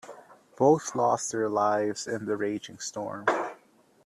[0.57, 3.27] Both lost their lives in the raging storm.